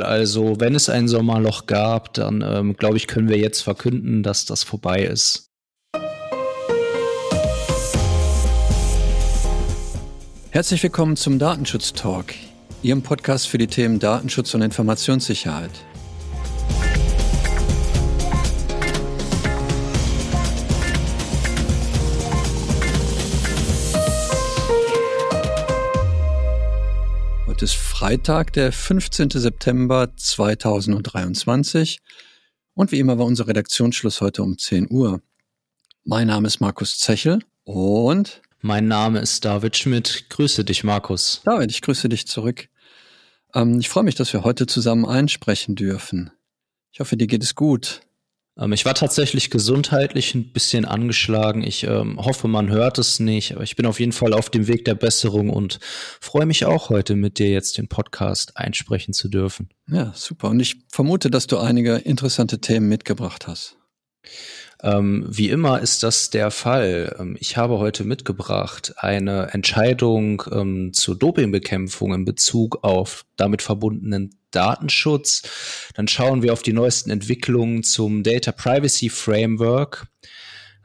[0.00, 4.44] Also, wenn es ein Sommerloch gab, dann ähm, glaube ich, können wir jetzt verkünden, dass
[4.44, 5.50] das vorbei ist.
[10.50, 12.34] Herzlich willkommen zum Datenschutz Talk,
[12.82, 15.70] Ihrem Podcast für die Themen Datenschutz und Informationssicherheit.
[28.04, 29.30] Freitag, der 15.
[29.30, 32.00] September 2023.
[32.74, 35.22] Und wie immer war unser Redaktionsschluss heute um 10 Uhr.
[36.04, 40.26] Mein Name ist Markus Zechel und mein Name ist David Schmidt.
[40.28, 41.40] Grüße dich, Markus.
[41.46, 42.68] David, ich grüße dich zurück.
[43.54, 46.30] Ähm, ich freue mich, dass wir heute zusammen einsprechen dürfen.
[46.92, 48.02] Ich hoffe, dir geht es gut.
[48.58, 51.62] Ähm, ich war tatsächlich gesundheitlich ein bisschen angeschlagen.
[51.62, 54.66] Ich ähm, hoffe, man hört es nicht, aber ich bin auf jeden Fall auf dem
[54.66, 55.78] Weg der Besserung und
[56.20, 59.68] freue mich auch heute mit dir jetzt den Podcast einsprechen zu dürfen.
[59.88, 60.48] Ja, super.
[60.50, 63.76] Und ich vermute, dass du einige interessante Themen mitgebracht hast.
[64.82, 67.16] Ähm, wie immer ist das der Fall.
[67.18, 74.36] Ähm, ich habe heute mitgebracht eine Entscheidung ähm, zur Dopingbekämpfung in Bezug auf damit verbundenen
[74.50, 75.90] Datenschutz.
[75.94, 80.06] Dann schauen wir auf die neuesten Entwicklungen zum Data Privacy Framework.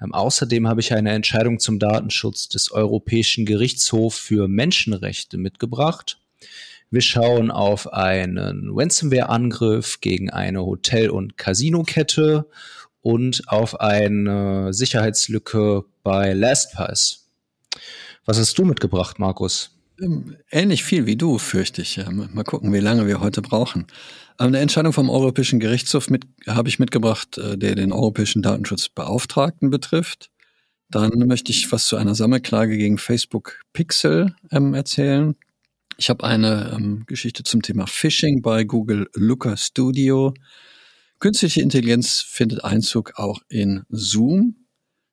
[0.01, 6.19] Ähm, außerdem habe ich eine Entscheidung zum Datenschutz des Europäischen Gerichtshofs für Menschenrechte mitgebracht.
[6.91, 12.47] Wir schauen auf einen Ransomware-Angriff gegen eine Hotel- und Casino-Kette
[13.01, 17.27] und auf eine Sicherheitslücke bei LastPass.
[18.25, 19.71] Was hast du mitgebracht, Markus?
[20.01, 21.99] Ähm, ähnlich viel wie du, fürchte ich.
[22.09, 23.87] Mal gucken, wie lange wir heute brauchen.
[24.37, 30.29] Eine Entscheidung vom Europäischen Gerichtshof mit, habe ich mitgebracht, äh, der den Europäischen Datenschutzbeauftragten betrifft.
[30.89, 35.35] Dann möchte ich was zu einer Sammelklage gegen Facebook Pixel ähm, erzählen.
[35.97, 40.33] Ich habe eine ähm, Geschichte zum Thema Phishing bei Google Looker Studio.
[41.19, 44.67] Künstliche Intelligenz findet Einzug auch in Zoom.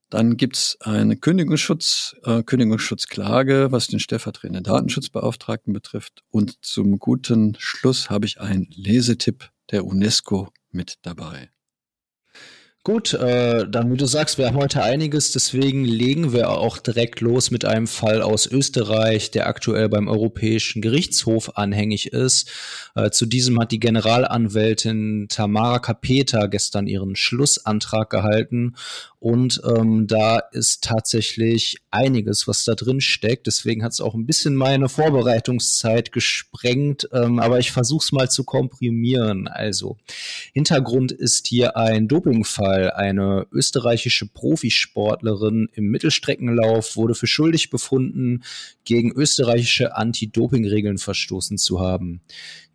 [0.08, 6.22] Dann gibt's eine Kündigungsschutz, äh, Kündigungsschutzklage, was den stellvertretenden Datenschutzbeauftragten betrifft.
[6.30, 11.50] Und zum guten Schluss habe ich einen Lesetipp der UNESCO mit dabei.
[12.86, 17.20] Gut, äh, dann wie du sagst, wir haben heute einiges, deswegen legen wir auch direkt
[17.20, 22.48] los mit einem Fall aus Österreich, der aktuell beim Europäischen Gerichtshof anhängig ist.
[22.95, 28.77] Äh, zu diesem hat die Generalanwältin Tamara Kapeta gestern ihren Schlussantrag gehalten
[29.27, 33.48] und ähm, da ist tatsächlich einiges, was da drin steckt.
[33.48, 37.08] Deswegen hat es auch ein bisschen meine Vorbereitungszeit gesprengt.
[37.13, 39.48] Ähm, aber ich versuche es mal zu komprimieren.
[39.48, 39.96] Also,
[40.52, 42.76] Hintergrund ist hier ein Dopingfall.
[42.85, 48.42] Eine österreichische Profisportlerin im Mittelstreckenlauf wurde für schuldig befunden,
[48.85, 52.20] gegen österreichische Anti-Doping-Regeln verstoßen zu haben.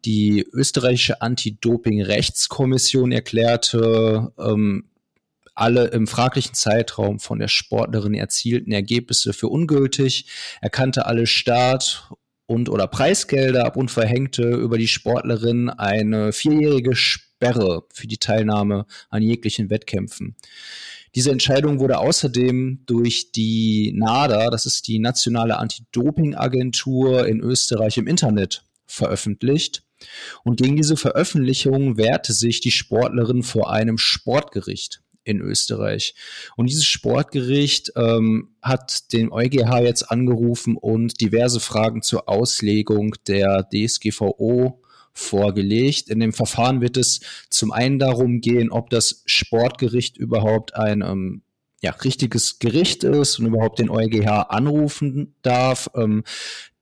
[0.06, 4.86] Die österreichische Anti-Doping-Rechtskommission erklärte, ähm,
[5.54, 10.26] alle im fraglichen Zeitraum von der Sportlerin erzielten Ergebnisse für ungültig,
[10.62, 12.10] erkannte alle Start-
[12.48, 16.96] und oder Preisgelder ab und verhängte über die Sportlerin eine vierjährige
[17.41, 20.35] Sperre für die Teilnahme an jeglichen Wettkämpfen.
[21.16, 28.07] Diese Entscheidung wurde außerdem durch die NADA, das ist die nationale Anti-Doping-Agentur in Österreich im
[28.07, 29.84] Internet veröffentlicht.
[30.44, 36.16] Und gegen diese Veröffentlichung wehrte sich die Sportlerin vor einem Sportgericht in Österreich.
[36.56, 43.68] Und dieses Sportgericht ähm, hat den EuGH jetzt angerufen und diverse Fragen zur Auslegung der
[43.72, 44.81] DSGVO
[45.14, 46.10] vorgelegt.
[46.10, 51.42] In dem Verfahren wird es zum einen darum gehen, ob das Sportgericht überhaupt ein ähm,
[51.82, 55.90] ja, richtiges Gericht ist und überhaupt den EuGH anrufen darf.
[55.96, 56.24] Ähm,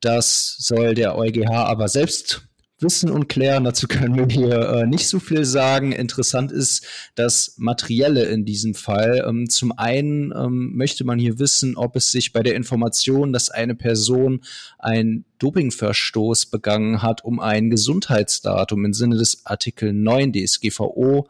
[0.01, 2.48] das soll der EuGH aber selbst
[2.81, 3.63] wissen und klären.
[3.63, 5.91] Dazu können wir hier äh, nicht so viel sagen.
[5.91, 6.85] Interessant ist
[7.15, 9.23] das Materielle in diesem Fall.
[9.27, 13.49] Ähm, zum einen ähm, möchte man hier wissen, ob es sich bei der Information, dass
[13.49, 14.41] eine Person
[14.77, 21.27] ein Dopingverstoß begangen hat, um ein Gesundheitsdatum im Sinne des Artikel 9 DSGVO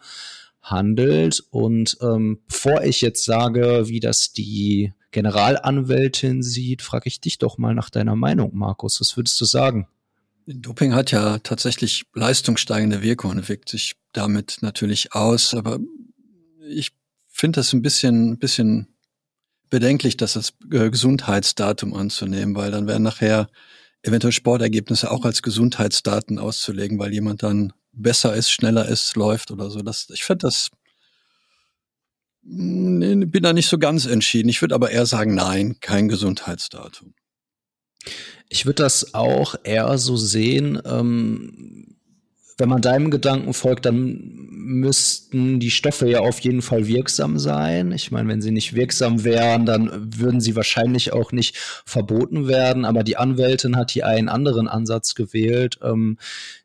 [0.61, 1.43] handelt.
[1.51, 7.57] Und ähm, bevor ich jetzt sage, wie das die Generalanwältin sieht, frage ich dich doch
[7.57, 9.01] mal nach deiner Meinung, Markus.
[9.01, 9.87] Was würdest du sagen?
[10.51, 15.53] Doping hat ja tatsächlich leistungssteigende Wirkung und wirkt sich damit natürlich aus.
[15.53, 15.79] Aber
[16.67, 16.91] ich
[17.27, 18.87] finde das ein bisschen, ein bisschen
[19.69, 23.47] bedenklich, das als äh, Gesundheitsdatum anzunehmen, weil dann werden nachher
[24.01, 29.69] eventuell Sportergebnisse auch als Gesundheitsdaten auszulegen, weil jemand dann besser ist, schneller ist, läuft oder
[29.69, 29.81] so.
[29.81, 30.69] Das, ich finde das,
[32.41, 34.49] bin da nicht so ganz entschieden.
[34.49, 37.13] Ich würde aber eher sagen, nein, kein Gesundheitsdatum.
[38.49, 41.95] Ich würde das auch eher so sehen, ähm,
[42.59, 47.91] wenn man deinem Gedanken folgt, dann müssten die Stoffe ja auf jeden Fall wirksam sein.
[47.93, 52.83] Ich meine, wenn sie nicht wirksam wären, dann würden sie wahrscheinlich auch nicht verboten werden.
[52.83, 55.79] Aber die Anwältin hat hier einen anderen Ansatz gewählt.
[55.81, 56.17] Ähm,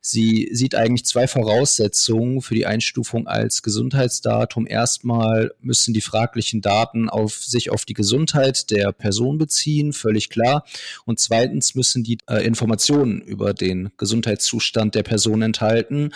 [0.06, 4.67] sie sieht eigentlich zwei Voraussetzungen für die Einstufung als Gesundheitsdatum.
[4.67, 10.67] Erstmal müssen die fraglichen Daten auf sich auf die Gesundheit der Person beziehen, völlig klar.
[11.06, 16.11] Und zweitens müssen die äh, Informationen über den Gesundheitszustand der Person enthalten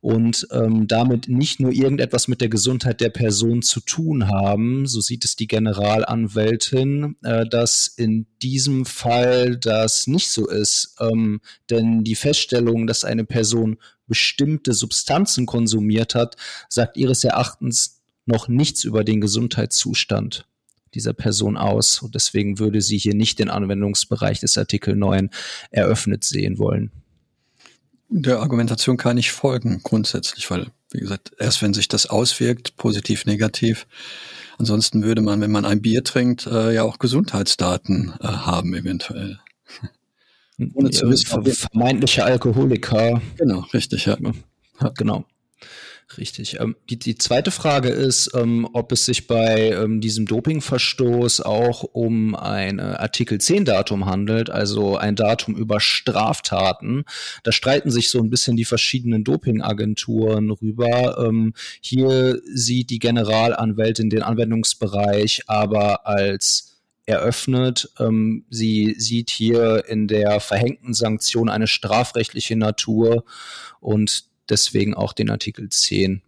[0.00, 4.86] und ähm, damit nicht nur irgendetwas mit der Gesundheit der Person zu tun haben.
[4.86, 10.96] So sieht es die Generalanwältin, äh, dass in diesem Fall das nicht so ist.
[11.00, 13.76] Ähm, denn die Feststellung, dass eine Person
[14.06, 16.36] bestimmte Substanzen konsumiert hat,
[16.68, 20.46] sagt ihres Erachtens noch nichts über den Gesundheitszustand
[20.94, 22.00] dieser Person aus.
[22.00, 25.28] Und deswegen würde sie hier nicht den Anwendungsbereich des Artikel 9
[25.70, 26.90] eröffnet sehen wollen
[28.10, 33.24] der Argumentation kann ich folgen, grundsätzlich, weil, wie gesagt, erst wenn sich das auswirkt, positiv,
[33.24, 33.86] negativ,
[34.58, 39.38] ansonsten würde man, wenn man ein Bier trinkt, äh, ja auch Gesundheitsdaten äh, haben, eventuell.
[40.74, 41.44] Ohne zu wissen.
[41.44, 43.22] Vermeintliche Alkoholiker.
[43.38, 44.18] Genau, richtig, ja.
[44.20, 44.90] ja.
[44.98, 45.24] Genau.
[46.18, 46.58] Richtig.
[46.58, 51.84] Ähm, die, die zweite Frage ist, ähm, ob es sich bei ähm, diesem Dopingverstoß auch
[51.84, 57.04] um ein äh, Artikel 10 Datum handelt, also ein Datum über Straftaten.
[57.44, 61.18] Da streiten sich so ein bisschen die verschiedenen Dopingagenturen rüber.
[61.24, 67.90] Ähm, hier sieht die Generalanwältin den Anwendungsbereich aber als eröffnet.
[68.00, 73.24] Ähm, sie sieht hier in der verhängten Sanktion eine strafrechtliche Natur
[73.80, 76.22] und deswegen auch den Artikel 10.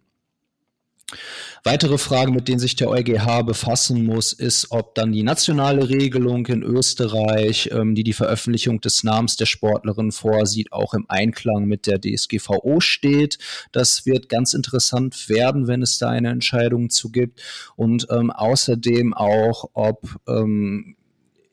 [1.63, 6.45] Weitere Fragen, mit denen sich der EuGH befassen muss, ist, ob dann die nationale Regelung
[6.47, 11.87] in Österreich, ähm, die die Veröffentlichung des Namens der Sportlerin vorsieht, auch im Einklang mit
[11.87, 13.37] der DSGVO steht.
[13.71, 17.41] Das wird ganz interessant werden, wenn es da eine Entscheidung zu gibt.
[17.75, 20.97] Und ähm, außerdem auch, ob ähm,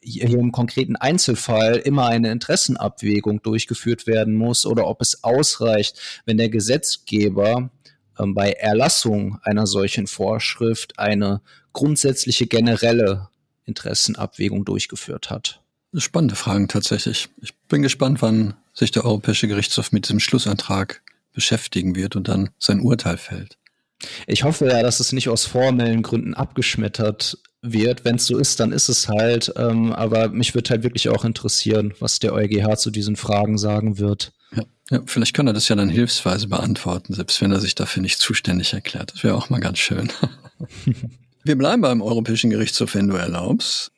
[0.02, 6.38] hier im konkreten Einzelfall immer eine Interessenabwägung durchgeführt werden muss oder ob es ausreicht, wenn
[6.38, 7.70] der Gesetzgeber
[8.19, 11.41] ähm, bei Erlassung einer solchen Vorschrift eine
[11.73, 13.29] grundsätzliche generelle
[13.67, 15.61] Interessenabwägung durchgeführt hat.
[15.97, 17.29] Spannende Fragen tatsächlich.
[17.43, 21.02] Ich bin gespannt, wann sich der Europäische Gerichtshof mit diesem Schlussantrag
[21.32, 23.56] beschäftigen wird und dann sein Urteil fällt.
[24.26, 28.04] Ich hoffe ja, dass es nicht aus formellen Gründen abgeschmettert wird.
[28.04, 29.52] Wenn es so ist, dann ist es halt.
[29.56, 33.98] Ähm, aber mich würde halt wirklich auch interessieren, was der EuGH zu diesen Fragen sagen
[33.98, 34.32] wird.
[34.54, 38.02] Ja, ja, vielleicht kann er das ja dann hilfsweise beantworten, selbst wenn er sich dafür
[38.02, 39.12] nicht zuständig erklärt.
[39.14, 40.10] Das wäre auch mal ganz schön.
[41.44, 43.92] Wir bleiben beim Europäischen Gerichtshof, wenn du erlaubst.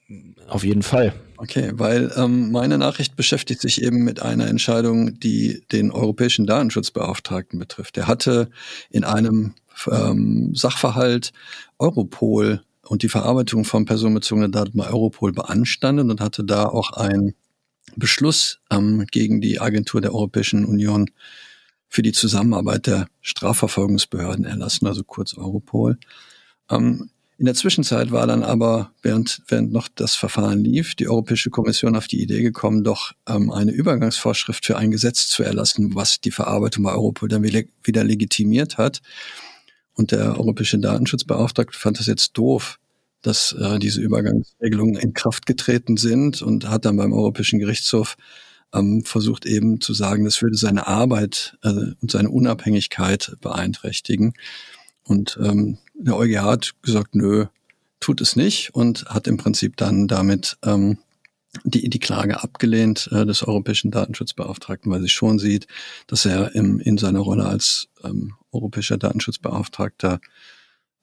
[0.49, 1.13] Auf jeden Fall.
[1.39, 7.59] Okay, weil ähm, meine Nachricht beschäftigt sich eben mit einer Entscheidung, die den europäischen Datenschutzbeauftragten
[7.59, 7.97] betrifft.
[7.97, 8.49] Er hatte
[8.91, 9.55] in einem
[9.91, 11.33] ähm, Sachverhalt
[11.79, 12.63] Europol
[12.93, 17.33] und die Verarbeitung von personenbezogenen Daten bei Europol beanstandet und hatte da auch einen
[17.97, 21.11] Beschluss ähm, gegen die Agentur der Europäischen Union
[21.89, 25.97] für die Zusammenarbeit der Strafverfolgungsbehörden erlassen, also kurz Europol.
[26.69, 27.09] Ähm,
[27.39, 31.97] in der Zwischenzeit war dann aber, während, während noch das Verfahren lief, die Europäische Kommission
[31.97, 36.31] auf die Idee gekommen, doch ähm, eine Übergangsvorschrift für ein Gesetz zu erlassen, was die
[36.31, 39.01] Verarbeitung bei Europol dann wieder legitimiert hat.
[39.95, 42.79] Und der europäische Datenschutzbeauftragte fand das jetzt doof,
[43.23, 48.17] dass äh, diese Übergangsregelungen in Kraft getreten sind und hat dann beim Europäischen Gerichtshof
[48.75, 54.35] ähm, versucht eben zu sagen, das würde seine Arbeit äh, und seine Unabhängigkeit beeinträchtigen.
[55.05, 57.47] Und ähm, der EuGH hat gesagt, nö,
[58.01, 60.99] tut es nicht und hat im Prinzip dann damit ähm,
[61.65, 65.67] die, die Klage abgelehnt äh, des Europäischen Datenschutzbeauftragten, weil sie schon sieht,
[66.07, 70.21] dass er im, in seiner Rolle als ähm, europäischer Datenschutzbeauftragter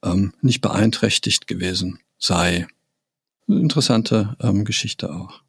[0.04, 2.68] ähm, nicht beeinträchtigt gewesen sei.
[3.48, 5.42] Interessante ähm, Geschichte auch.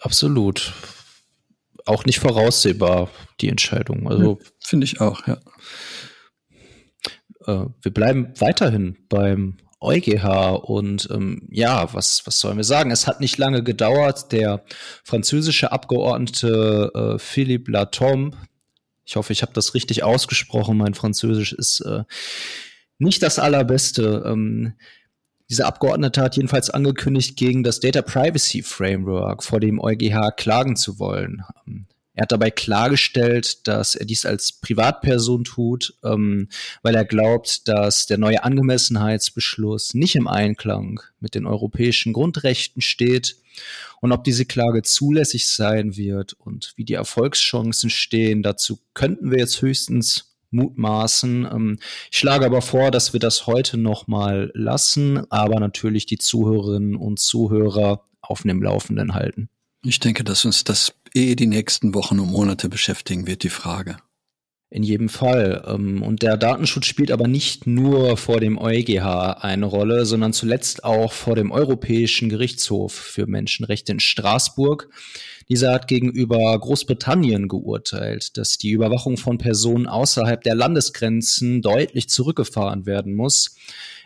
[0.00, 0.72] Absolut.
[1.84, 4.08] Auch nicht voraussehbar, die Entscheidung.
[4.08, 5.38] Also ja, finde ich auch, ja.
[7.46, 12.90] Äh, wir bleiben weiterhin beim EuGH und ähm, ja, was, was sollen wir sagen?
[12.90, 14.32] Es hat nicht lange gedauert.
[14.32, 14.64] Der
[15.04, 18.36] französische Abgeordnete äh, Philippe Latombe,
[19.04, 22.04] ich hoffe, ich habe das richtig ausgesprochen, mein Französisch ist äh,
[22.98, 24.22] nicht das allerbeste.
[24.26, 24.74] Ähm,
[25.50, 30.98] dieser Abgeordnete hat jedenfalls angekündigt, gegen das Data Privacy Framework vor dem EuGH klagen zu
[30.98, 31.42] wollen.
[31.66, 31.86] Ähm,
[32.16, 36.48] Er hat dabei klargestellt, dass er dies als Privatperson tut, ähm,
[36.82, 43.36] weil er glaubt, dass der neue Angemessenheitsbeschluss nicht im Einklang mit den europäischen Grundrechten steht.
[44.00, 49.38] Und ob diese Klage zulässig sein wird und wie die Erfolgschancen stehen, dazu könnten wir
[49.38, 51.44] jetzt höchstens mutmaßen.
[51.44, 51.78] Ähm,
[52.10, 56.96] ich schlage aber vor, dass wir das heute noch mal lassen, aber natürlich die Zuhörerinnen
[56.96, 59.48] und Zuhörer auf dem Laufenden halten.
[59.84, 63.98] Ich denke, dass uns das eh die nächsten Wochen und Monate beschäftigen wird, die Frage.
[64.74, 65.62] In jedem Fall.
[65.68, 70.82] Ähm, und der Datenschutz spielt aber nicht nur vor dem EuGH eine Rolle, sondern zuletzt
[70.82, 74.88] auch vor dem Europäischen Gerichtshof für Menschenrechte in Straßburg.
[75.48, 82.84] Dieser hat gegenüber Großbritannien geurteilt, dass die Überwachung von Personen außerhalb der Landesgrenzen deutlich zurückgefahren
[82.84, 83.54] werden muss.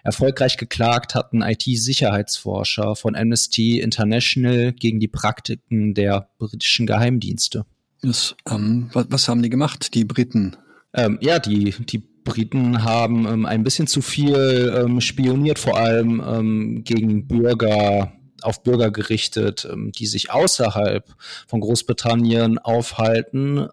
[0.05, 7.65] Erfolgreich geklagt hatten IT-Sicherheitsforscher von Amnesty International gegen die Praktiken der britischen Geheimdienste.
[8.03, 10.57] Das, ähm, was, was, haben die gemacht, die Briten?
[10.95, 16.23] Ähm, ja, die, die Briten haben ähm, ein bisschen zu viel ähm, spioniert, vor allem
[16.25, 18.13] ähm, gegen Bürger
[18.43, 21.05] auf Bürger gerichtet, ähm, die sich außerhalb
[21.49, 23.67] von Großbritannien aufhalten.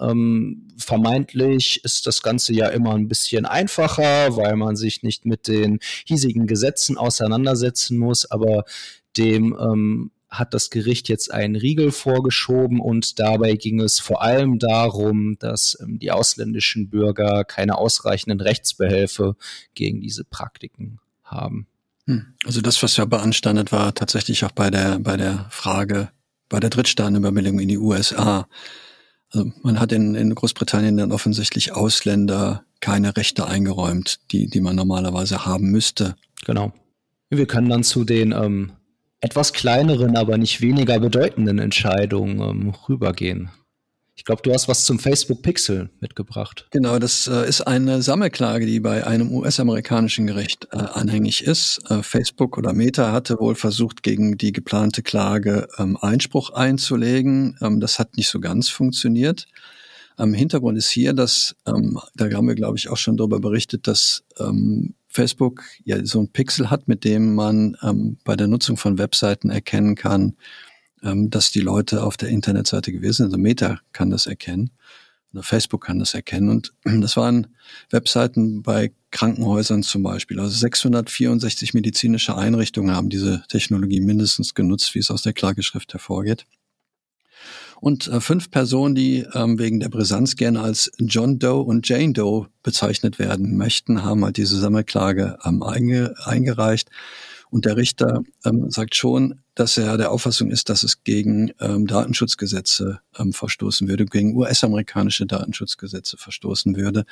[0.78, 5.80] Vermeintlich ist das Ganze ja immer ein bisschen einfacher, weil man sich nicht mit den
[6.06, 8.66] hiesigen Gesetzen auseinandersetzen muss, aber
[9.18, 15.38] dem hat das Gericht jetzt einen Riegel vorgeschoben und dabei ging es vor allem darum,
[15.40, 19.36] dass ähm, die ausländischen Bürger keine ausreichenden Rechtsbehelfe
[19.74, 21.68] gegen diese Praktiken haben.
[22.08, 22.34] Hm.
[22.46, 26.10] Also das, was ja beanstandet war, tatsächlich auch bei der, bei der Frage,
[26.50, 28.48] bei der Drittstaatenübermittlung in die USA.
[29.32, 34.76] Also man hat in, in Großbritannien dann offensichtlich Ausländer keine Rechte eingeräumt, die, die man
[34.76, 36.16] normalerweise haben müsste.
[36.46, 36.72] Genau.
[37.30, 38.74] Wir können dann zu den ähm,
[39.26, 43.50] etwas kleineren, aber nicht weniger bedeutenden Entscheidungen ähm, rübergehen.
[44.18, 46.68] Ich glaube, du hast was zum Facebook Pixel mitgebracht.
[46.72, 51.82] Genau, das äh, ist eine Sammelklage, die bei einem US-amerikanischen Gericht äh, anhängig ist.
[51.90, 57.58] Äh, Facebook oder Meta hatte wohl versucht, gegen die geplante Klage ähm, Einspruch einzulegen.
[57.62, 59.48] Ähm, das hat nicht so ganz funktioniert.
[60.18, 63.88] Am Hintergrund ist hier, dass, ähm, da haben wir, glaube ich, auch schon darüber berichtet,
[63.88, 68.78] dass ähm, Facebook ja so ein Pixel hat, mit dem man ähm, bei der Nutzung
[68.78, 70.36] von Webseiten erkennen kann,
[71.04, 73.26] ähm, dass die Leute auf der Internetseite gewesen sind.
[73.28, 74.72] Also Meta kann das erkennen
[75.42, 76.50] Facebook kann das erkennen.
[76.50, 77.48] Und das waren
[77.90, 80.40] Webseiten bei Krankenhäusern zum Beispiel.
[80.40, 86.46] Also 664 medizinische Einrichtungen haben diese Technologie mindestens genutzt, wie es aus der Klageschrift hervorgeht.
[87.80, 92.14] Und äh, fünf Personen, die ähm, wegen der Brisanz gerne als John Doe und Jane
[92.14, 96.90] Doe bezeichnet werden möchten, haben halt diese Sammelklage ähm, einge eingereicht.
[97.52, 103.00] Und der Richter ähm, sagt schon, dass er der Auffassung ist, dass es gegen Datenschutzgesetze
[103.32, 107.06] verstoßen würde, gegen US-amerikanische Datenschutzgesetze verstoßen würde,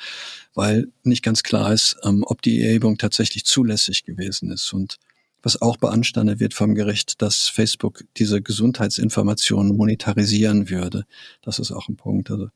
[0.52, 4.74] weil nicht ganz klar ist, ob die Erhebung tatsächlich zulässig gewesen ist.
[4.74, 4.98] Und
[5.44, 11.04] was auch beanstandet wird vom Gericht, dass Facebook diese Gesundheitsinformationen monetarisieren würde.
[11.42, 12.30] Das ist auch ein Punkt.
[12.30, 12.48] Also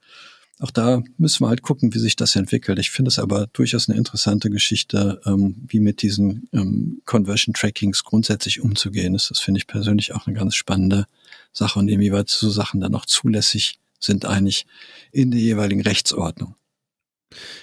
[0.60, 2.78] auch da müssen wir halt gucken, wie sich das entwickelt.
[2.78, 8.02] Ich finde es aber durchaus eine interessante Geschichte, ähm, wie mit diesen ähm, Conversion Trackings
[8.02, 9.30] grundsätzlich umzugehen ist.
[9.30, 11.06] Das finde ich persönlich auch eine ganz spannende
[11.52, 14.66] Sache und inwieweit so Sachen dann auch zulässig sind eigentlich
[15.12, 16.54] in der jeweiligen Rechtsordnung.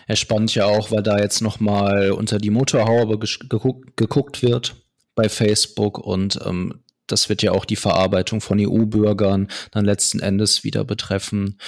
[0.05, 4.85] Er spannt ja auch, weil da jetzt nochmal unter die Motorhaube geguckt wird
[5.15, 10.63] bei Facebook und ähm, das wird ja auch die Verarbeitung von EU-Bürgern dann letzten Endes
[10.63, 11.60] wieder betreffen.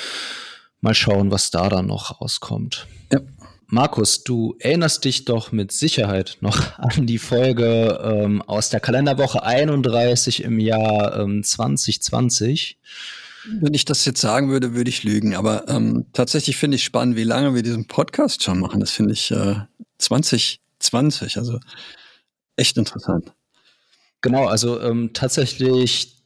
[0.82, 2.88] Mal schauen, was da dann noch rauskommt.
[3.12, 3.22] Ja.
[3.70, 9.44] Markus, du erinnerst dich doch mit Sicherheit noch an die Folge ähm, aus der Kalenderwoche
[9.44, 12.80] 31 im Jahr ähm, 2020.
[13.60, 15.36] Wenn ich das jetzt sagen würde, würde ich lügen.
[15.36, 18.80] Aber ähm, tatsächlich finde ich spannend, wie lange wir diesen Podcast schon machen.
[18.80, 19.56] Das finde ich äh,
[20.00, 21.38] 2020.
[21.38, 21.60] Also
[22.56, 23.34] echt interessant.
[24.22, 26.17] Genau, also ähm, tatsächlich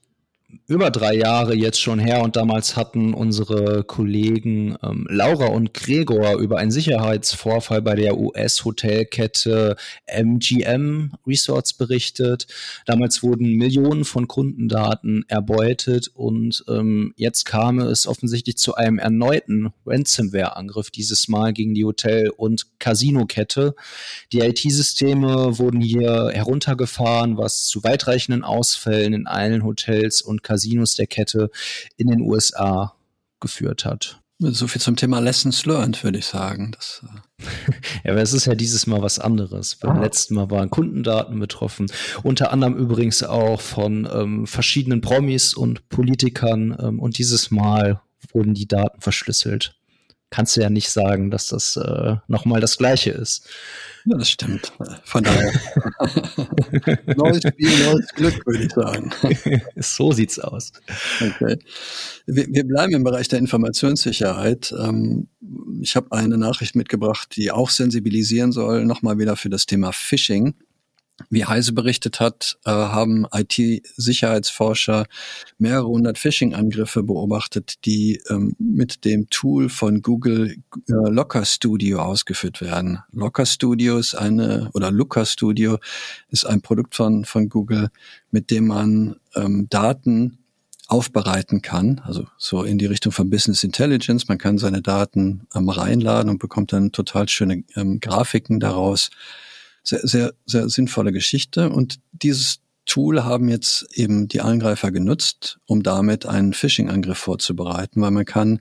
[0.67, 6.37] über drei Jahre jetzt schon her und damals hatten unsere Kollegen ähm, Laura und Gregor
[6.39, 12.47] über einen Sicherheitsvorfall bei der US-Hotelkette MGM Resorts berichtet.
[12.85, 19.73] Damals wurden Millionen von Kundendaten erbeutet und ähm, jetzt kam es offensichtlich zu einem erneuten
[19.85, 23.75] Ransomware-Angriff, dieses Mal gegen die Hotel- und Casino-Kette.
[24.31, 31.07] Die IT-Systeme wurden hier heruntergefahren, was zu weitreichenden Ausfällen in allen Hotels und Casinos der
[31.07, 31.49] Kette
[31.97, 32.93] in den USA
[33.39, 34.21] geführt hat.
[34.43, 36.71] So viel zum Thema Lessons learned, würde ich sagen.
[36.71, 37.43] Das, äh
[38.03, 39.75] ja, aber es ist ja dieses Mal was anderes.
[39.75, 40.01] Beim ah.
[40.01, 41.91] letzten Mal waren Kundendaten betroffen.
[42.23, 46.75] Unter anderem übrigens auch von ähm, verschiedenen Promis und Politikern.
[46.79, 48.01] Ähm, und dieses Mal
[48.33, 49.75] wurden die Daten verschlüsselt.
[50.31, 53.49] Kannst du ja nicht sagen, dass das äh, nochmal das Gleiche ist.
[54.05, 54.71] Ja, das stimmt.
[55.03, 55.51] Von daher.
[57.17, 59.11] neues Spiel, neues Glück, würde ich sagen.
[59.75, 60.71] so sieht's aus.
[61.19, 61.59] Okay.
[62.25, 64.73] Wir, wir bleiben im Bereich der Informationssicherheit.
[64.79, 65.27] Ähm,
[65.81, 70.55] ich habe eine Nachricht mitgebracht, die auch sensibilisieren soll, nochmal wieder für das Thema Phishing.
[71.29, 75.05] Wie Heise berichtet hat, äh, haben IT-Sicherheitsforscher
[75.57, 82.61] mehrere hundert Phishing-Angriffe beobachtet, die ähm, mit dem Tool von Google äh, Locker Studio ausgeführt
[82.61, 82.99] werden.
[83.11, 85.77] Locker Studio ist eine, oder Looker Studio
[86.29, 87.89] ist ein Produkt von, von Google,
[88.31, 90.37] mit dem man ähm, Daten
[90.91, 94.27] aufbereiten kann, also so in die Richtung von Business Intelligence.
[94.27, 99.09] Man kann seine Daten ähm, reinladen und bekommt dann total schöne ähm, Grafiken daraus
[99.83, 101.69] sehr, sehr, sehr sinnvolle Geschichte.
[101.69, 108.11] Und dieses Tool haben jetzt eben die Angreifer genutzt, um damit einen Phishing-Angriff vorzubereiten, weil
[108.11, 108.59] man kann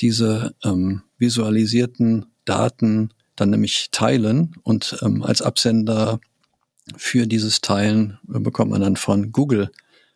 [0.00, 6.20] diese ähm, visualisierten Daten dann nämlich teilen und ähm, als Absender
[6.96, 9.70] für dieses Teilen bekommt man dann von Google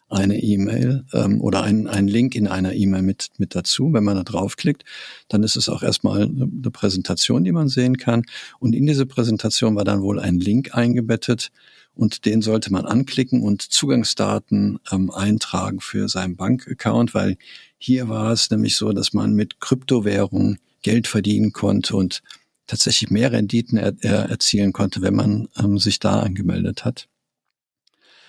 [0.08, 3.92] eine E-Mail ähm, oder einen, einen Link in einer E-Mail mit, mit dazu.
[3.92, 4.84] Wenn man da draufklickt,
[5.28, 8.24] dann ist es auch erstmal eine, eine Präsentation, die man sehen kann.
[8.58, 11.50] Und in diese Präsentation war dann wohl ein Link eingebettet
[11.94, 17.36] und den sollte man anklicken und Zugangsdaten ähm, eintragen für seinen Bankaccount, weil
[17.76, 22.22] hier war es nämlich so, dass man mit Kryptowährungen Geld verdienen konnte und
[22.68, 27.08] tatsächlich mehr Renditen er, er erzielen konnte, wenn man ähm, sich da angemeldet hat.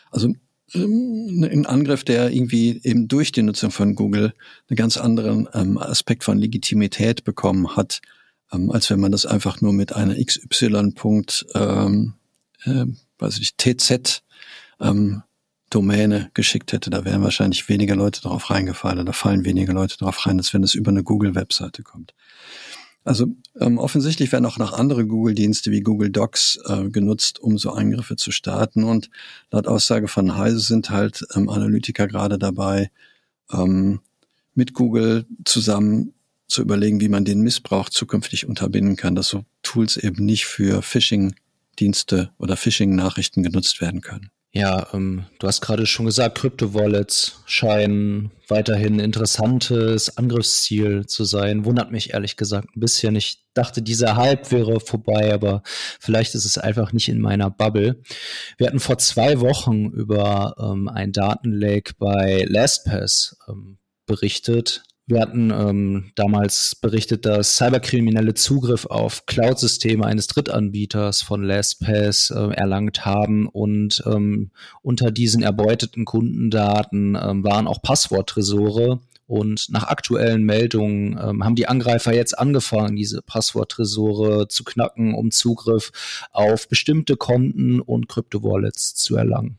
[0.10, 0.34] Also
[0.74, 4.34] ähm, ein Angriff, der irgendwie eben durch die Nutzung von Google
[4.70, 8.02] einen ganz anderen ähm, Aspekt von Legitimität bekommen hat,
[8.52, 10.94] ähm, als wenn man das einfach nur mit einer XY.
[11.56, 12.14] Ähm,
[12.66, 12.86] äh,
[13.18, 14.24] weiß ich, TZ
[14.80, 15.24] ähm,
[15.70, 16.90] Domäne geschickt hätte.
[16.90, 19.06] Da wären wahrscheinlich weniger Leute drauf reingefallen.
[19.06, 22.14] Da fallen weniger Leute drauf rein, als wenn es über eine Google-Webseite kommt.
[23.10, 23.26] Also
[23.60, 28.18] ähm, offensichtlich werden auch noch andere Google-Dienste wie Google Docs äh, genutzt, um so Angriffe
[28.18, 28.84] zu starten.
[28.84, 29.10] Und
[29.50, 32.92] laut Aussage von Heise sind halt ähm, Analytiker gerade dabei,
[33.52, 34.02] ähm,
[34.54, 36.14] mit Google zusammen
[36.48, 40.84] zu überlegen, wie man den Missbrauch zukünftig unterbinden kann, dass so Tools eben nicht für
[40.84, 44.30] Phishing-Dienste oder Phishing-Nachrichten genutzt werden können.
[44.52, 51.66] Ja, ähm, du hast gerade schon gesagt, Kryptowallets scheinen weiterhin interessantes Angriffsziel zu sein.
[51.66, 53.16] Wundert mich ehrlich gesagt ein bisschen.
[53.16, 55.62] Ich dachte, dieser Hype wäre vorbei, aber
[56.00, 58.02] vielleicht ist es einfach nicht in meiner Bubble.
[58.58, 64.84] Wir hatten vor zwei Wochen über ähm, ein Datenlake bei LastPass ähm, berichtet.
[65.10, 72.54] Wir hatten ähm, damals berichtet, dass Cyberkriminelle Zugriff auf Cloud-Systeme eines Drittanbieters von LastPass äh,
[72.54, 74.52] erlangt haben und ähm,
[74.84, 79.00] unter diesen erbeuteten Kundendaten ähm, waren auch Passworttresore.
[79.26, 85.32] Und nach aktuellen Meldungen ähm, haben die Angreifer jetzt angefangen, diese Passworttresore zu knacken, um
[85.32, 85.92] Zugriff
[86.32, 89.58] auf bestimmte Konten und Kryptowallets zu erlangen.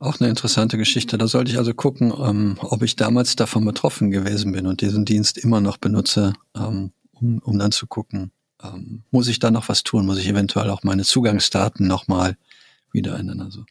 [0.00, 1.18] Auch eine interessante Geschichte.
[1.18, 5.04] Da sollte ich also gucken, ähm, ob ich damals davon betroffen gewesen bin und diesen
[5.04, 8.32] Dienst immer noch benutze, ähm, um, um dann zu gucken,
[8.62, 10.06] ähm, muss ich da noch was tun?
[10.06, 12.38] Muss ich eventuell auch meine Zugangsdaten nochmal
[12.92, 13.42] wieder ändern?
[13.42, 13.66] Also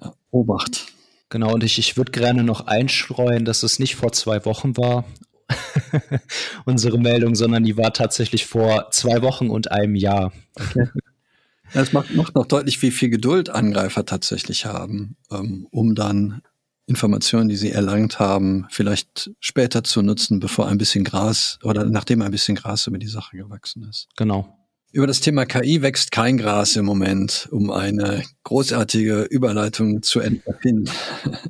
[0.00, 0.86] ja, Obacht.
[1.28, 5.04] Genau, und ich, ich würde gerne noch einstreuen, dass es nicht vor zwei Wochen war,
[6.64, 10.32] unsere Meldung, sondern die war tatsächlich vor zwei Wochen und einem Jahr.
[10.58, 10.88] Okay.
[11.72, 16.42] Es macht, macht noch deutlich, wie viel Geduld Angreifer tatsächlich haben, ähm, um dann
[16.86, 22.22] Informationen, die sie erlangt haben, vielleicht später zu nutzen, bevor ein bisschen Gras oder nachdem
[22.22, 24.08] ein bisschen Gras über die Sache gewachsen ist.
[24.16, 24.65] Genau.
[24.96, 30.90] Über das Thema KI wächst kein Gras im Moment, um eine großartige Überleitung zu entfinden.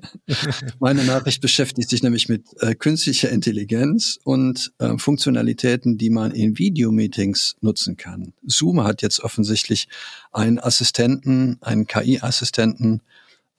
[0.81, 6.59] Meine Nachricht beschäftigt sich nämlich mit äh, künstlicher Intelligenz und äh, Funktionalitäten, die man in
[6.59, 8.33] Videomeetings nutzen kann.
[8.45, 9.87] Zoom hat jetzt offensichtlich
[10.33, 13.01] einen Assistenten, einen KI-Assistenten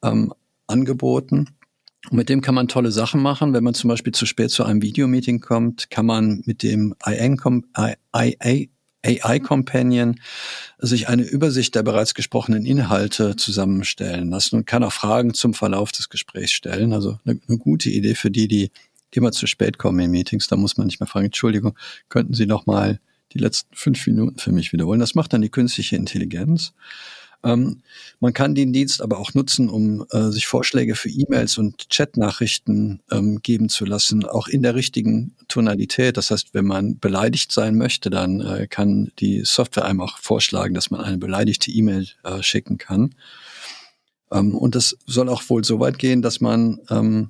[0.03, 0.33] ähm,
[0.67, 1.47] angeboten.
[2.09, 3.53] Und mit dem kann man tolle Sachen machen.
[3.53, 8.67] Wenn man zum Beispiel zu spät zu einem Videomeeting kommt, kann man mit dem IA
[9.05, 10.19] AI Companion
[10.79, 15.91] sich eine Übersicht der bereits gesprochenen Inhalte zusammenstellen lassen und kann auch Fragen zum Verlauf
[15.91, 16.93] des Gesprächs stellen.
[16.93, 18.71] Also eine, eine gute Idee für die, die
[19.11, 20.47] immer zu spät kommen in Meetings.
[20.47, 21.77] Da muss man nicht mehr fragen, Entschuldigung,
[22.09, 22.99] könnten Sie noch mal
[23.33, 24.99] die letzten fünf Minuten für mich wiederholen?
[24.99, 26.73] Das macht dann die künstliche Intelligenz.
[27.43, 27.81] Ähm,
[28.19, 33.01] man kann den Dienst aber auch nutzen, um äh, sich Vorschläge für E-Mails und Chatnachrichten
[33.11, 36.17] ähm, geben zu lassen, auch in der richtigen Tonalität.
[36.17, 40.73] Das heißt, wenn man beleidigt sein möchte, dann äh, kann die Software einem auch vorschlagen,
[40.73, 43.15] dass man eine beleidigte E-Mail äh, schicken kann.
[44.31, 47.29] Ähm, und das soll auch wohl so weit gehen, dass man ähm,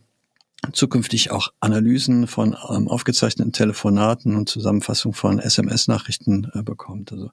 [0.74, 7.12] zukünftig auch Analysen von ähm, aufgezeichneten Telefonaten und Zusammenfassung von SMS-Nachrichten äh, bekommt.
[7.12, 7.32] Also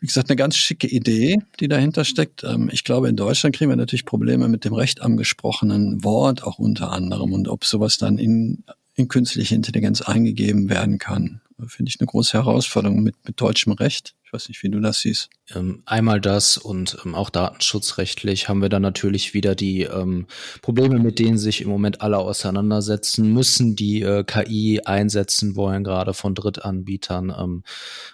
[0.00, 2.44] wie gesagt, eine ganz schicke Idee, die dahinter steckt.
[2.44, 6.42] Ähm, ich glaube, in Deutschland kriegen wir natürlich Probleme mit dem Recht am gesprochenen Wort
[6.42, 11.90] auch unter anderem und ob sowas dann in, in künstliche Intelligenz eingegeben werden kann finde
[11.90, 14.14] ich eine große Herausforderung mit, mit deutschem Recht.
[14.24, 15.30] Ich weiß nicht, wie du das siehst.
[15.54, 20.26] Ähm, einmal das und ähm, auch datenschutzrechtlich haben wir dann natürlich wieder die ähm,
[20.62, 26.14] Probleme, mit denen sich im Moment alle auseinandersetzen müssen, die äh, KI einsetzen wollen, gerade
[26.14, 27.62] von Drittanbietern.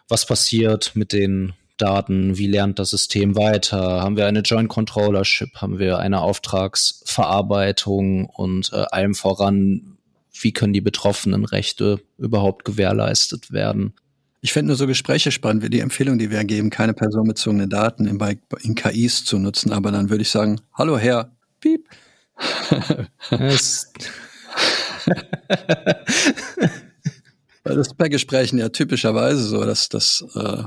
[0.09, 4.03] Was passiert mit den Daten, wie lernt das System weiter?
[4.03, 5.57] Haben wir eine Joint Controllership?
[5.57, 9.96] Haben wir eine Auftragsverarbeitung und äh, allem voran,
[10.43, 13.95] wie können die betroffenen Rechte überhaupt gewährleistet werden.
[14.41, 18.07] Ich fände nur so Gespräche spannend, wie die Empfehlung, die wir geben, keine personenbezogenen Daten
[18.07, 18.19] in,
[18.63, 19.73] in KIs zu nutzen.
[19.73, 21.89] Aber dann würde ich sagen, hallo Herr, piep.
[27.65, 30.63] das ist bei Gesprächen ja typischerweise so, dass das, äh,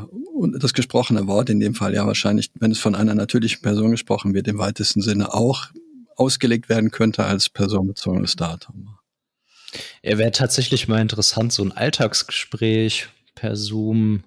[0.58, 4.34] das gesprochene Wort in dem Fall ja wahrscheinlich, wenn es von einer natürlichen Person gesprochen
[4.34, 5.68] wird, im weitesten Sinne auch
[6.16, 8.99] ausgelegt werden könnte als personenbezogenes Datum.
[10.02, 14.24] Er wäre tatsächlich mal interessant, so ein Alltagsgespräch per Zoom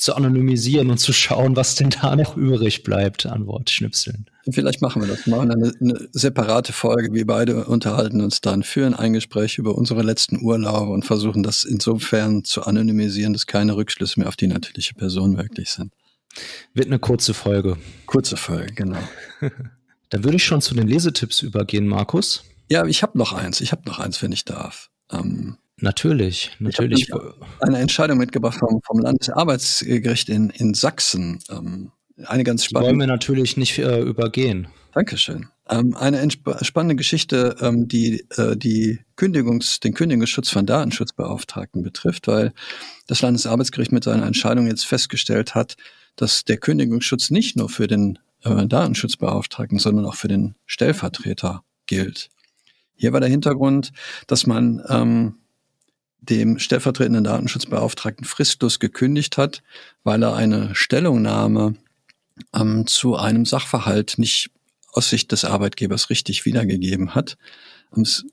[0.00, 4.26] zu anonymisieren und zu schauen, was denn da noch übrig bleibt an Wortschnipseln.
[4.50, 5.26] Vielleicht machen wir das.
[5.26, 7.12] Machen eine, eine separate Folge.
[7.12, 11.64] Wir beide unterhalten uns dann, führen ein Gespräch über unsere letzten Urlaube und versuchen das
[11.64, 15.92] insofern zu anonymisieren, dass keine Rückschlüsse mehr auf die natürliche Person wirklich sind.
[16.72, 17.76] Wird eine kurze Folge.
[18.06, 19.02] Kurze Folge, genau.
[20.08, 22.42] Dann würde ich schon zu den Lesetipps übergehen, Markus.
[22.70, 23.60] Ja, ich habe noch eins.
[23.60, 24.90] Ich habe noch eins, wenn ich darf.
[25.12, 27.08] Ähm, natürlich, natürlich.
[27.08, 27.14] Ich
[27.60, 31.40] eine Entscheidung mitgebracht vom, vom Landesarbeitsgericht in, in Sachsen.
[31.50, 31.90] Ähm,
[32.26, 32.92] eine ganz spannende.
[32.92, 34.68] Die wollen wir natürlich nicht äh, übergehen.
[34.92, 35.48] Dankeschön.
[35.68, 36.28] Ähm, eine
[36.62, 42.52] spannende Geschichte, ähm, die äh, die Kündigungs-, den Kündigungsschutz von Datenschutzbeauftragten betrifft, weil
[43.06, 45.76] das Landesarbeitsgericht mit seiner Entscheidung jetzt festgestellt hat,
[46.16, 52.30] dass der Kündigungsschutz nicht nur für den äh, Datenschutzbeauftragten, sondern auch für den Stellvertreter gilt.
[53.00, 53.92] Hier war der Hintergrund,
[54.26, 55.36] dass man ähm,
[56.20, 59.62] dem stellvertretenden Datenschutzbeauftragten fristlos gekündigt hat,
[60.04, 61.76] weil er eine Stellungnahme
[62.54, 64.50] ähm, zu einem Sachverhalt nicht
[64.92, 67.38] aus Sicht des Arbeitgebers richtig wiedergegeben hat.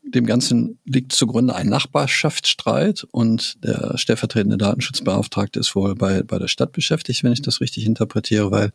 [0.03, 6.49] Dem Ganzen liegt zugrunde ein Nachbarschaftsstreit und der stellvertretende Datenschutzbeauftragte ist wohl bei, bei der
[6.49, 8.71] Stadt beschäftigt, wenn ich das richtig interpretiere, weil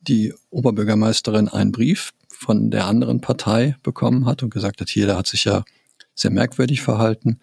[0.00, 2.12] die Oberbürgermeisterin einen Brief
[2.44, 5.64] von der anderen Partei bekommen hat und gesagt hat, hier, der hat sich ja
[6.14, 7.40] sehr merkwürdig verhalten.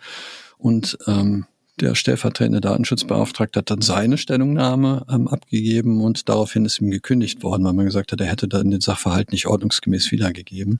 [0.57, 1.45] Und ähm,
[1.79, 7.63] der stellvertretende Datenschutzbeauftragte hat dann seine Stellungnahme ähm, abgegeben und daraufhin ist ihm gekündigt worden,
[7.63, 10.79] weil man gesagt hat, er hätte dann den Sachverhalt nicht ordnungsgemäß wiedergegeben.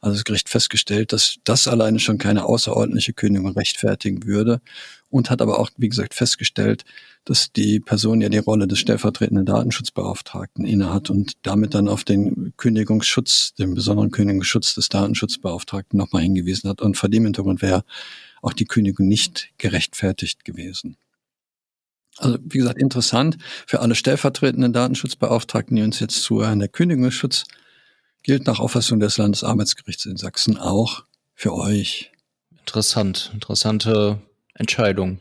[0.00, 4.62] Also das Gericht festgestellt, dass das alleine schon keine außerordentliche Kündigung rechtfertigen würde
[5.10, 6.84] und hat aber auch, wie gesagt, festgestellt,
[7.26, 12.54] dass die Person ja die Rolle des stellvertretenden Datenschutzbeauftragten innehat und damit dann auf den
[12.56, 16.80] Kündigungsschutz, den besonderen Kündigungsschutz des Datenschutzbeauftragten nochmal hingewiesen hat.
[16.80, 17.84] Und vor dem Hintergrund wäre
[18.40, 20.96] auch die Kündigung nicht gerechtfertigt gewesen.
[22.16, 23.36] Also wie gesagt, interessant
[23.66, 26.58] für alle stellvertretenden Datenschutzbeauftragten, die uns jetzt zuhören.
[26.58, 27.44] Der Kündigungsschutz
[28.22, 31.04] gilt nach Auffassung des Landesarbeitsgerichts in Sachsen auch
[31.34, 32.12] für euch.
[32.58, 34.20] Interessant, interessante
[34.54, 35.18] Entscheidung.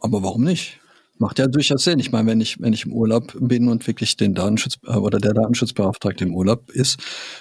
[0.00, 0.80] Aber warum nicht?
[1.18, 1.98] Macht ja durchaus Sinn.
[1.98, 5.18] Ich meine, wenn ich, wenn ich im Urlaub bin und wirklich den Datenschutz äh, oder
[5.18, 6.98] der Datenschutzbeauftragte im Urlaub ist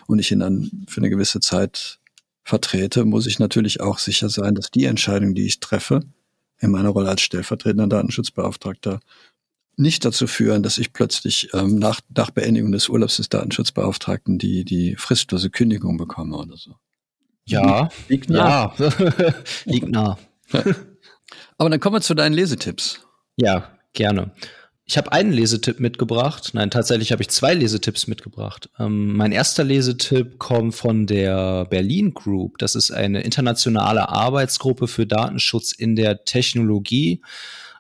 [0.07, 1.99] und ich ihn dann für eine gewisse Zeit
[2.43, 6.01] vertrete, muss ich natürlich auch sicher sein, dass die Entscheidung, die ich treffe,
[6.59, 8.99] in meiner Rolle als stellvertretender Datenschutzbeauftragter
[9.79, 14.65] nicht dazu führen, dass ich plötzlich ähm, nach, nach Beendigung des Urlaubs des Datenschutzbeauftragten die,
[14.65, 16.75] die fristlose Kündigung bekomme oder so.
[17.45, 18.73] Ja, liegt nah.
[18.77, 18.93] Ja,
[19.65, 20.17] liegt nah.
[21.57, 22.99] Aber dann kommen wir zu deinen Lesetipps.
[23.37, 24.31] Ja, gerne.
[24.85, 26.49] Ich habe einen Lesetipp mitgebracht.
[26.53, 28.71] Nein, tatsächlich habe ich zwei Lesetipps mitgebracht.
[28.79, 32.57] Ähm, mein erster Lesetipp kommt von der Berlin Group.
[32.57, 37.21] Das ist eine internationale Arbeitsgruppe für Datenschutz in der Technologie,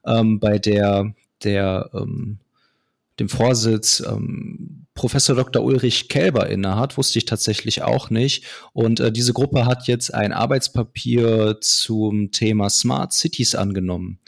[0.05, 2.39] ähm, bei der der ähm,
[3.19, 5.63] dem Vorsitz ähm, Professor Dr.
[5.63, 8.45] Ulrich Kelber innehat, wusste ich tatsächlich auch nicht.
[8.73, 14.19] Und äh, diese Gruppe hat jetzt ein Arbeitspapier zum Thema Smart Cities angenommen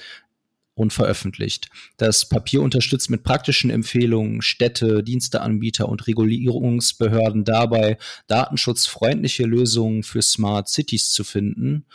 [0.73, 1.69] und veröffentlicht.
[1.97, 7.97] Das Papier unterstützt mit praktischen Empfehlungen Städte, Diensteanbieter und Regulierungsbehörden dabei,
[8.27, 11.85] datenschutzfreundliche Lösungen für Smart Cities zu finden.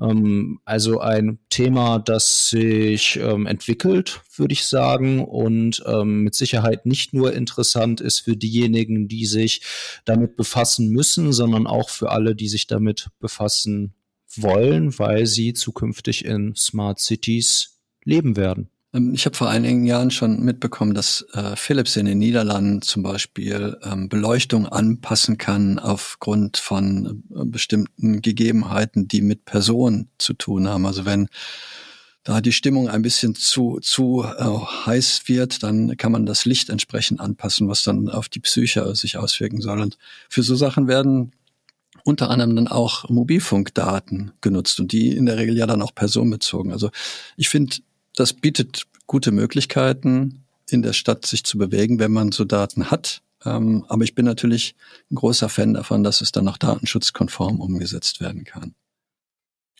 [0.00, 6.86] Ähm, also ein Thema, das sich ähm, entwickelt, würde ich sagen, und ähm, mit Sicherheit
[6.86, 9.62] nicht nur interessant ist für diejenigen, die sich
[10.04, 13.94] damit befassen müssen, sondern auch für alle, die sich damit befassen
[14.36, 18.70] wollen, weil sie zukünftig in Smart Cities leben werden.
[18.98, 23.02] Ähm, ich habe vor einigen Jahren schon mitbekommen, dass äh, Philips in den Niederlanden zum
[23.02, 30.68] Beispiel ähm, Beleuchtung anpassen kann aufgrund von äh, bestimmten Gegebenheiten, die mit Personen zu tun
[30.68, 30.86] haben.
[30.86, 31.28] Also wenn
[32.24, 34.44] da die Stimmung ein bisschen zu, zu äh,
[34.86, 39.16] heiß wird, dann kann man das Licht entsprechend anpassen, was dann auf die Psyche sich
[39.16, 39.80] auswirken soll.
[39.80, 39.96] Und
[40.28, 41.32] für so Sachen werden
[42.04, 46.72] unter anderem dann auch Mobilfunkdaten genutzt und die in der Regel ja dann auch personenbezogen.
[46.72, 46.90] Also
[47.36, 47.76] ich finde,
[48.18, 53.22] das bietet gute Möglichkeiten, in der Stadt sich zu bewegen, wenn man so Daten hat.
[53.44, 54.74] Ähm, aber ich bin natürlich
[55.10, 58.74] ein großer Fan davon, dass es dann auch datenschutzkonform umgesetzt werden kann.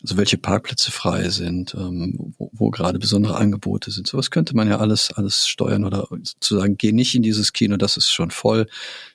[0.00, 4.06] Also welche Parkplätze frei sind, ähm, wo, wo gerade besondere Angebote sind.
[4.06, 7.96] Sowas könnte man ja alles, alles steuern oder sozusagen, geh nicht in dieses Kino, das
[7.96, 8.68] ist schon voll.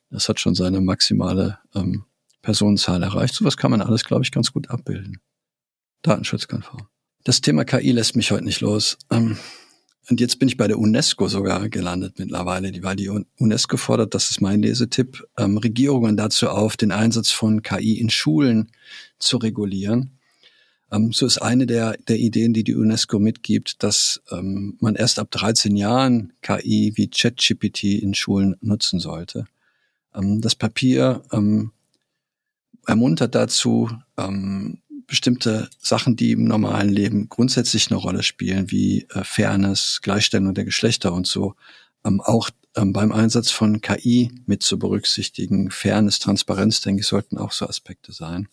[0.10, 2.04] Das hat schon seine maximale ähm,
[2.42, 3.34] Personenzahl erreicht.
[3.34, 5.22] Sowas kann man alles, glaube ich, ganz gut abbilden.
[6.02, 6.88] Datenschutzkonform.
[7.24, 8.98] Das Thema KI lässt mich heute nicht los.
[9.10, 9.38] Ähm,
[10.10, 14.30] und jetzt bin ich bei der UNESCO sogar gelandet mittlerweile, weil die UNESCO fordert, das
[14.30, 18.72] ist mein Lesetipp, ähm, Regierungen dazu auf, den Einsatz von KI in Schulen
[19.20, 20.20] zu regulieren.
[20.92, 25.18] Ähm, so ist eine der, der Ideen, die die UNESCO mitgibt, dass ähm, man erst
[25.18, 29.46] ab 13 Jahren KI wie ChatGPT in Schulen nutzen sollte.
[30.14, 31.72] Ähm, das Papier ähm,
[32.86, 39.24] ermuntert dazu, ähm, bestimmte Sachen, die im normalen Leben grundsätzlich eine Rolle spielen, wie äh,
[39.24, 41.56] Fairness, Gleichstellung der Geschlechter und so,
[42.06, 45.72] ähm, auch ähm, beim Einsatz von KI mit zu berücksichtigen.
[45.72, 48.48] Fairness, Transparenz, denke ich, sollten auch so Aspekte sein.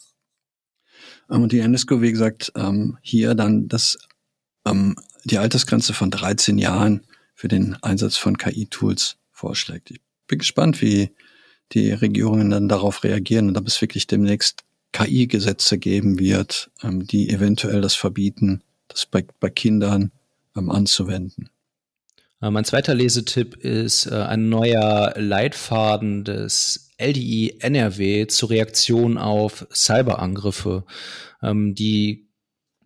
[1.31, 3.99] Ähm, und die UNESCO, wie gesagt, ähm, hier dann das,
[4.67, 9.91] ähm, die Altersgrenze von 13 Jahren für den Einsatz von KI-Tools vorschlägt.
[9.91, 11.11] Ich bin gespannt, wie
[11.73, 17.31] die Regierungen dann darauf reagieren und ob es wirklich demnächst KI-Gesetze geben wird, ähm, die
[17.31, 20.13] eventuell das verbieten, das bei, bei Kindern
[20.57, 21.51] ähm, anzuwenden.
[22.43, 29.67] Äh, mein zweiter Lesetipp ist äh, ein neuer Leitfaden des LDI NRW zur Reaktion auf
[29.73, 30.85] Cyberangriffe.
[31.43, 32.30] Ähm, die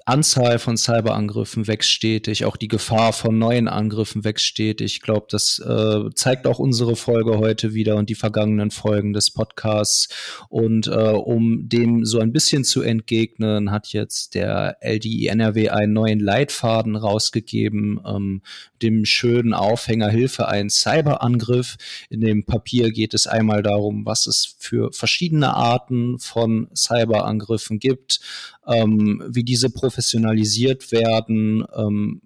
[0.07, 4.97] Anzahl von Cyberangriffen wächst stetig, auch die Gefahr von neuen Angriffen wächst stetig.
[4.97, 9.31] Ich glaube, das äh, zeigt auch unsere Folge heute wieder und die vergangenen Folgen des
[9.31, 10.09] Podcasts.
[10.51, 15.95] Und äh, um dem so ein bisschen zu entgegnen, hat jetzt der LDI NRW einen
[15.95, 18.43] neuen Leitfaden rausgegeben, ähm,
[18.85, 21.77] dem schönen Aufhänger Hilfe ein Cyberangriff.
[22.11, 28.21] In dem Papier geht es einmal darum, was es für verschiedene Arten von Cyberangriffen gibt,
[28.67, 32.21] ähm, wie diese professionalisiert werden, ähm,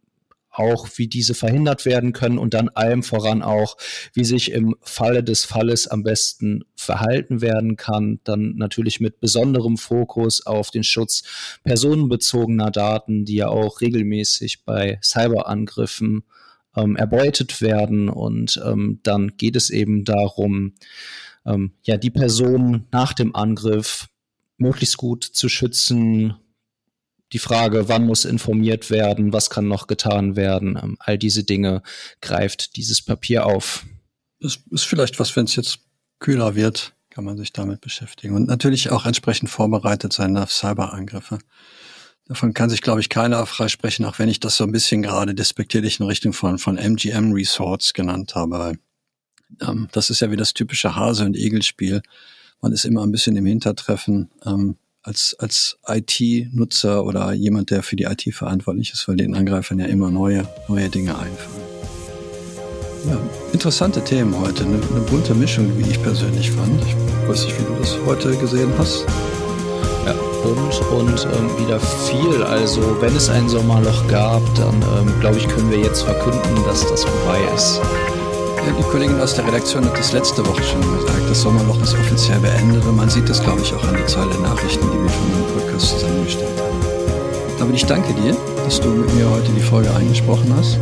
[0.50, 3.76] auch wie diese verhindert werden können und dann allem voran auch,
[4.12, 8.18] wie sich im Falle des Falles am besten verhalten werden kann.
[8.24, 11.22] Dann natürlich mit besonderem Fokus auf den Schutz
[11.62, 16.24] personenbezogener Daten, die ja auch regelmäßig bei Cyberangriffen
[16.78, 18.08] ähm, erbeutet werden.
[18.08, 20.74] Und ähm, dann geht es eben darum,
[21.44, 24.08] ähm, ja, die Person nach dem Angriff
[24.56, 26.36] möglichst gut zu schützen.
[27.32, 31.82] Die Frage, wann muss informiert werden, was kann noch getan werden, ähm, all diese Dinge
[32.20, 33.84] greift dieses Papier auf.
[34.40, 35.80] Das ist vielleicht was, wenn es jetzt
[36.20, 41.38] kühler wird, kann man sich damit beschäftigen und natürlich auch entsprechend vorbereitet sein auf Cyberangriffe.
[42.28, 45.34] Davon kann sich, glaube ich, keiner freisprechen, auch wenn ich das so ein bisschen gerade
[45.34, 48.58] despektierlich in Richtung von, von MGM Resorts genannt habe.
[48.58, 48.78] Weil,
[49.62, 52.02] ähm, das ist ja wie das typische Hase- und Igel-Spiel.
[52.60, 57.96] Man ist immer ein bisschen im Hintertreffen ähm, als, als IT-Nutzer oder jemand, der für
[57.96, 61.62] die IT verantwortlich ist, weil den Angreifern ja immer neue, neue Dinge einfallen.
[63.06, 63.18] Ja,
[63.54, 66.82] interessante Themen heute, eine, eine bunte Mischung, wie ich persönlich fand.
[66.84, 69.06] Ich weiß nicht, wie du das heute gesehen hast.
[70.44, 72.42] Ja, und, ähm, wieder viel.
[72.42, 76.86] Also wenn es ein Sommerloch gab, dann ähm, glaube ich, können wir jetzt verkünden, dass
[76.86, 77.80] das vorbei ist.
[78.66, 81.30] Ja, die Kollegin aus der Redaktion hat das letzte Woche schon gesagt.
[81.30, 84.28] Das Sommerloch ist offiziell beendet und man sieht das, glaube ich, auch an der Zahl
[84.28, 87.62] der Nachrichten, die wir von dem Podcast zusammengestellt haben.
[87.62, 90.78] Aber ich danke dir, dass du mit mir heute die Folge eingesprochen hast.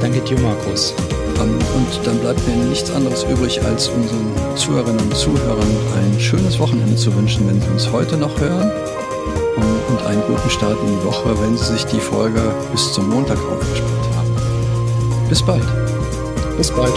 [0.00, 0.94] Danke dir, Markus.
[1.42, 6.58] Ähm, und dann bleibt mir nichts anderes übrig, als unseren Zuhörerinnen und Zuhörern ein schönes
[6.58, 8.70] Wochenende zu wünschen, wenn sie uns heute noch hören.
[9.88, 13.38] Und einen guten Start in die Woche, wenn sie sich die Folge bis zum Montag
[13.38, 15.28] aufgespart haben.
[15.28, 15.66] Bis bald.
[16.56, 16.94] Bis bald.